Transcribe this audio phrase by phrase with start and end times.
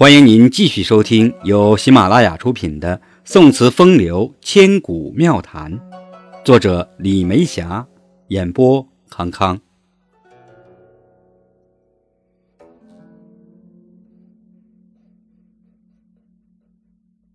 [0.00, 5.78] 欢迎您继续收听由喜马拉雅出品的《宋词风流千古妙谈》，
[6.42, 7.86] 作者李梅霞，
[8.28, 9.60] 演播康康。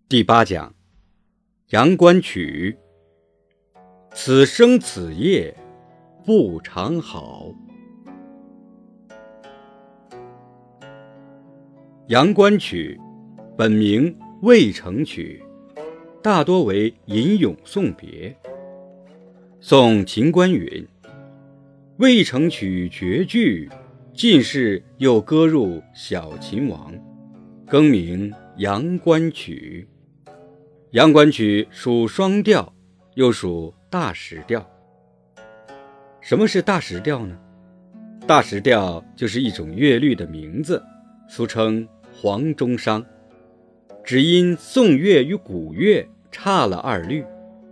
[0.08, 0.70] 第八讲
[1.68, 2.76] 《阳关曲》：
[4.12, 5.56] 此生此夜
[6.24, 7.44] 不长好。
[12.08, 12.96] 《阳关曲》
[13.56, 15.42] 本名《渭城曲》，
[16.22, 18.32] 大多为吟咏送别。
[19.58, 20.86] 宋秦观云
[21.96, 23.68] 《渭城曲》绝句，
[24.14, 26.94] 进士又歌入小秦王，
[27.66, 29.88] 更名《阳关曲》。
[30.92, 32.72] 《阳关曲》属双调，
[33.16, 34.64] 又属大石调。
[36.20, 37.36] 什么是大石调呢？
[38.28, 40.80] 大石调就是一种乐律的名字，
[41.28, 41.84] 俗称。
[42.18, 43.04] 黄中商，
[44.02, 47.22] 只因宋乐与古乐差了二律，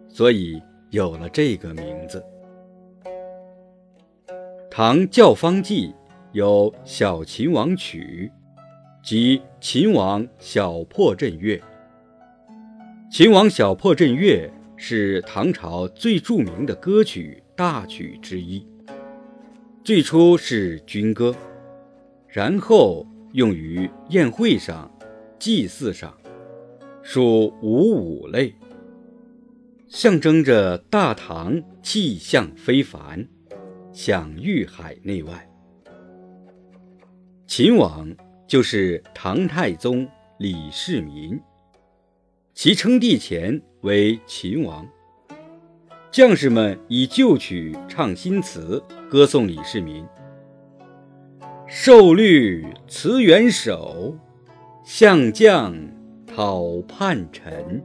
[0.06, 2.22] 所以有了这个名字。
[4.70, 5.94] 唐教坊记
[6.32, 8.30] 有《小秦王曲》，
[9.02, 11.58] 即秦王小破阵乐。
[13.10, 18.66] 秦王小破阵乐是唐朝最著名的歌曲大曲之一，
[19.82, 21.34] 最初是军歌，
[22.28, 23.06] 然后。
[23.34, 24.88] 用于宴会上、
[25.40, 26.16] 祭祀上，
[27.02, 28.54] 属五五类，
[29.88, 33.26] 象征着大唐气象非凡，
[33.92, 35.50] 享誉海内外。
[37.48, 38.08] 秦王
[38.46, 41.36] 就是唐太宗李世民，
[42.54, 44.88] 其称帝前为秦王。
[46.12, 50.06] 将士们以旧曲唱新词，歌颂李世民。
[51.76, 54.16] 受律辞元首，
[54.84, 55.74] 相将
[56.24, 57.82] 讨叛臣。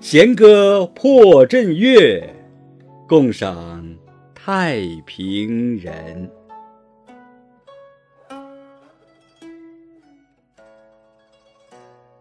[0.00, 2.26] 弦歌破阵乐，
[3.06, 3.86] 共赏
[4.34, 6.30] 太平人。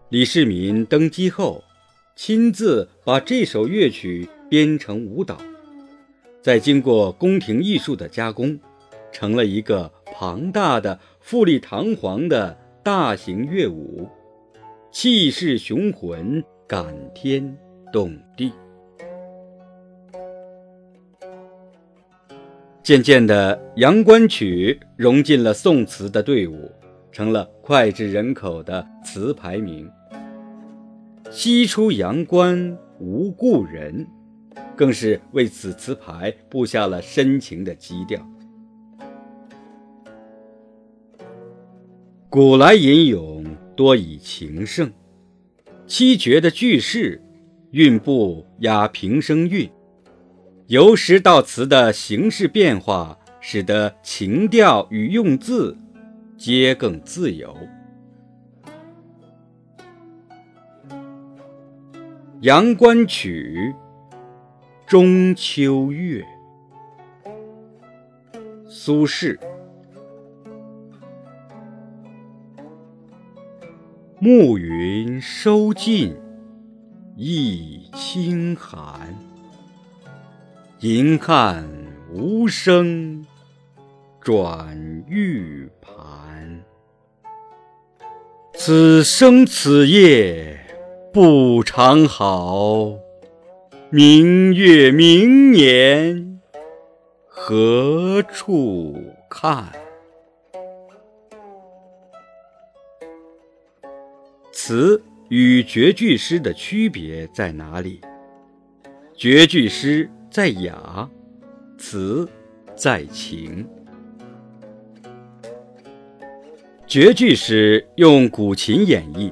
[0.09, 1.63] 李世民登基后，
[2.13, 5.37] 亲自把这首乐曲编成舞蹈，
[6.41, 8.59] 再经过宫廷艺术的加工，
[9.11, 9.91] 成了一个。
[10.19, 14.09] 庞大的、富丽堂皇的大型乐舞，
[14.91, 17.55] 气势雄浑，感天
[17.93, 18.51] 动地。
[22.81, 26.71] 渐渐的，《阳关曲》融进了宋词的队伍，
[27.11, 29.87] 成了脍炙人口的词牌名。
[31.29, 34.07] 西出阳关无故人，
[34.75, 38.19] 更是为此词牌布下了深情的基调。
[42.29, 44.91] 古来吟咏多以情胜，
[45.87, 47.23] 七绝的句式
[47.71, 49.69] 韵部压平声韵，
[50.67, 55.77] 由诗到词的形式变化，使得情调与用字
[56.37, 57.55] 皆更自由。
[62.41, 63.73] 《阳关曲》
[64.85, 66.25] 中秋月，
[68.67, 69.39] 苏轼。
[74.27, 76.13] 暮云收尽
[77.15, 79.15] 益清寒，
[80.81, 81.65] 银汉
[82.11, 83.25] 无声
[84.19, 84.77] 转
[85.07, 86.61] 玉盘。
[88.53, 90.59] 此生此夜
[91.13, 92.95] 不长好，
[93.89, 96.41] 明月明年
[97.29, 98.93] 何处
[99.29, 99.86] 看？
[104.59, 108.01] 词与绝句诗的区别在哪里？
[109.15, 111.07] 绝句诗在雅，
[111.77, 112.27] 词
[112.75, 113.67] 在情。
[116.87, 119.31] 绝句诗用古琴演绎，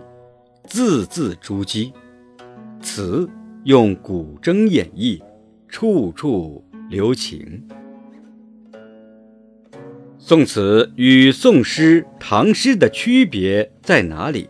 [0.67, 1.91] 字字珠玑；
[2.79, 3.27] 词
[3.63, 5.19] 用古筝演绎，
[5.67, 7.67] 处处留情。
[10.19, 14.47] 宋词与宋诗、唐诗的区别在哪里？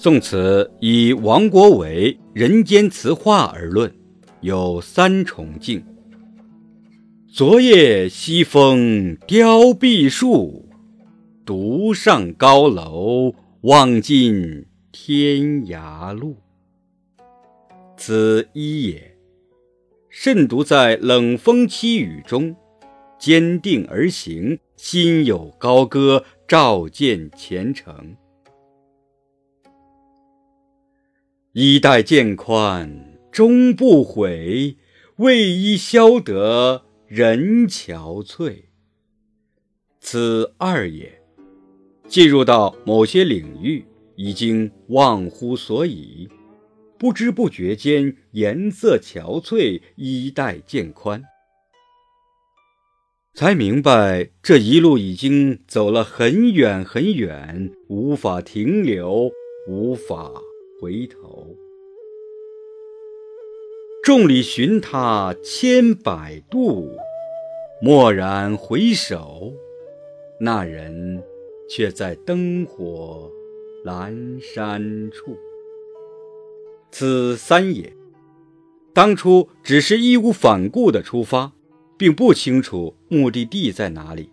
[0.00, 3.92] 宋词以王国维《人间词话》而论，
[4.42, 5.84] 有三重境：
[7.26, 10.68] 昨夜西风凋碧树，
[11.44, 16.36] 独上高楼望尽天涯路。
[17.96, 19.16] 此一也。
[20.08, 22.54] 慎独在冷风凄雨中，
[23.18, 28.14] 坚定而行，心有高歌，照见前程。
[31.52, 34.76] 衣带渐宽终不悔，
[35.16, 38.64] 为伊消得人憔悴。
[40.00, 41.22] 此二也。
[42.06, 43.84] 进入到某些领域，
[44.16, 46.28] 已经忘乎所以，
[46.98, 51.22] 不知不觉间颜色憔悴，衣带渐宽，
[53.34, 59.30] 才明白这一路已经走了很远很远，无法停留，
[59.68, 60.32] 无法
[60.80, 61.56] 回头。
[64.02, 66.90] 众里寻他千百度，
[67.82, 69.52] 蓦然回首，
[70.40, 71.22] 那人。
[71.70, 73.30] 却在灯火
[73.84, 75.36] 阑珊处。
[76.90, 77.92] 此三也。
[78.94, 81.52] 当初只是义无反顾的出发，
[81.98, 84.30] 并不清楚目的地在哪里。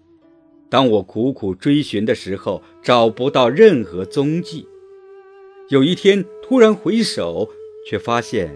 [0.70, 4.66] 当我苦苦追寻的时候，找不到任何踪迹。
[5.68, 7.50] 有一天突然回首，
[7.88, 8.56] 却发现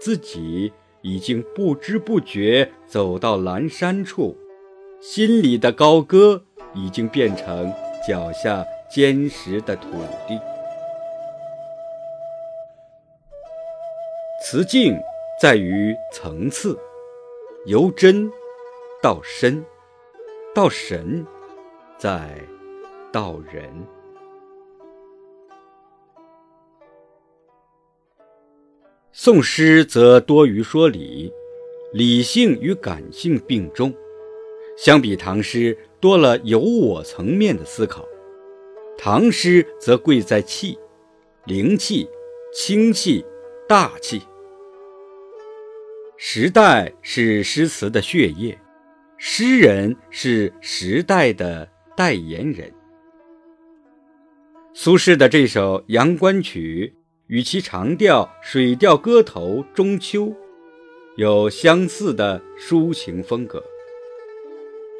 [0.00, 4.36] 自己已经不知不觉走到阑珊处，
[5.00, 6.42] 心里的高歌
[6.74, 7.72] 已经变成。
[8.08, 9.88] 脚下坚实的土
[10.26, 10.40] 地，
[14.42, 14.98] 词境
[15.38, 16.76] 在于层次，
[17.66, 18.32] 由真
[19.02, 19.62] 到深，
[20.54, 21.26] 到神，
[21.98, 22.34] 再
[23.12, 23.70] 到人。
[29.12, 31.32] 宋诗则多于说理，
[31.92, 33.92] 理性与感性并重，
[34.76, 35.76] 相比唐诗。
[36.00, 38.08] 多了有我层面的思考，
[38.96, 40.78] 唐诗则贵在气、
[41.44, 42.08] 灵气、
[42.54, 43.22] 清气、
[43.68, 44.22] 大气。
[46.16, 48.58] 时代是诗词的血液，
[49.18, 52.72] 诗人是时代的代言人。
[54.72, 56.94] 苏轼的这首《阳关曲》
[57.30, 60.24] 与其长调《水调歌头·中秋》
[61.16, 63.62] 有相似的抒情风格。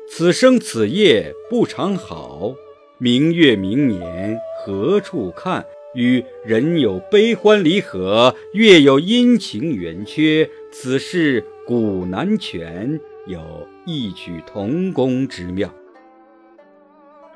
[0.08, 2.54] 此生此夜不长好，
[2.98, 5.66] 明月明年何处看？
[5.96, 13.40] 与人有悲欢离合，月有阴晴圆缺，此事古难全，有
[13.84, 15.68] 异曲同工之妙。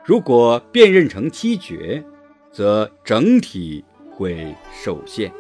[0.05, 2.05] 如果辨认成七绝，
[2.53, 3.85] 则整体
[4.17, 5.33] 会受限。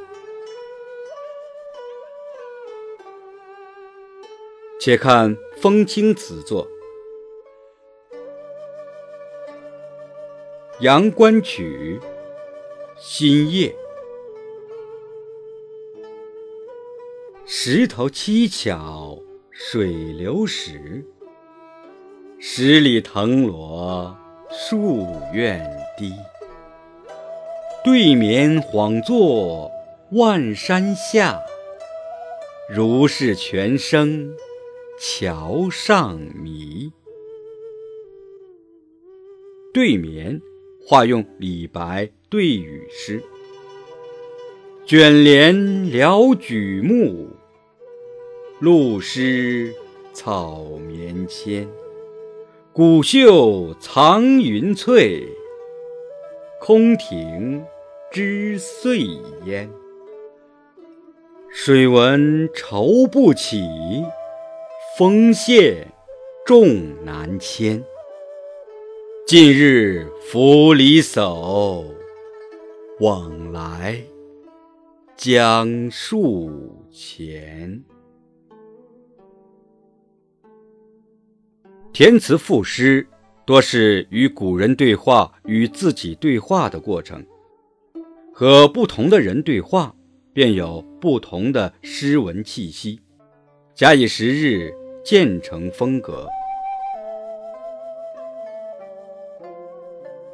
[4.81, 6.69] 且看风清此作。
[10.85, 11.99] 《阳关曲》
[12.99, 13.75] 新叶，
[17.47, 19.19] 石头七巧
[19.51, 21.05] 水流石，
[22.39, 24.15] 十里藤萝
[24.51, 25.65] 树怨
[25.97, 26.13] 低。
[27.85, 29.71] 对眠恍作
[30.13, 31.39] 万山下，
[32.75, 34.35] 如是泉声
[34.99, 36.91] 桥上迷。
[39.75, 40.41] 对眠。
[40.87, 43.23] 化用李白对语诗
[44.85, 47.31] ：“卷帘聊举目，
[48.61, 49.73] 露湿
[50.13, 51.67] 草绵迁。
[52.71, 55.27] 古秀藏云翠，
[56.61, 57.65] 空庭
[58.15, 59.01] 知岁
[59.45, 59.69] 焉。
[61.51, 63.61] 水文愁不起，
[64.97, 65.89] 风线
[66.47, 67.83] 重难迁。”
[69.27, 71.85] 近日拂离叟，
[73.01, 74.01] 往来
[75.17, 77.83] 江树前。
[81.93, 83.05] 填词赋诗
[83.45, 87.27] 多是与古人对话、与自己对话的过程，
[88.37, 89.95] 和不同的人对话，
[90.33, 93.01] 便有不同的诗文气息，
[93.77, 94.75] 假以时日，
[95.05, 96.27] 渐成风格。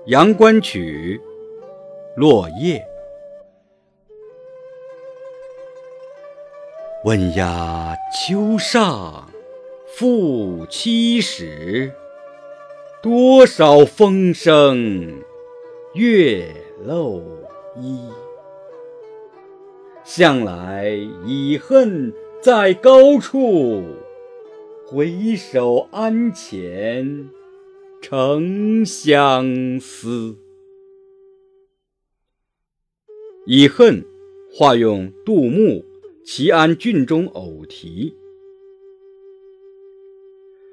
[0.10, 1.20] 《阳关曲》
[2.18, 2.82] 落叶，
[7.04, 9.30] 问鸦秋上
[9.86, 11.92] 复栖时，
[13.02, 15.22] 多少风声
[15.92, 16.50] 月
[16.82, 17.22] 漏。
[17.76, 17.98] 一。
[20.04, 20.90] 向来
[21.26, 22.12] 已恨
[22.42, 23.84] 在高处，
[24.86, 27.28] 回首鞍前。
[28.02, 30.34] 成相思，
[33.44, 34.02] 以恨
[34.50, 35.84] 化用杜牧
[36.24, 38.14] 《齐安郡中偶题》：“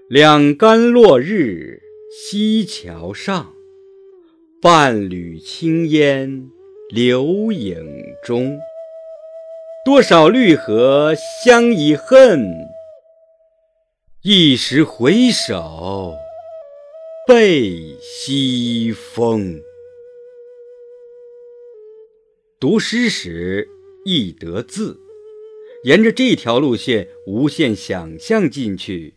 [0.08, 3.54] 两竿落日西桥上，
[4.62, 6.50] 半缕青烟
[6.90, 8.58] 流影中。
[9.84, 11.14] 多少绿荷
[11.44, 12.48] 相已恨，
[14.22, 16.14] 一时回首
[17.28, 19.62] 背西风。
[22.58, 23.68] 读诗时
[24.06, 24.98] 易得字，
[25.84, 29.14] 沿着这条路线无限想象进去，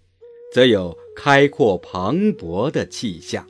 [0.53, 3.49] 则有开阔磅礴的气象。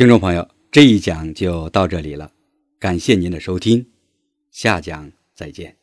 [0.00, 2.32] 听众朋友，这一讲就到这里了，
[2.78, 3.86] 感谢您的收听，
[4.50, 5.79] 下讲再见。